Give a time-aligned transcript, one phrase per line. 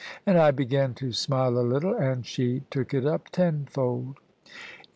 [0.25, 4.15] And I began to smile a little; and she took it up tenfold.